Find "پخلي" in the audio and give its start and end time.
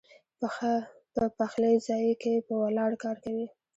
1.37-1.73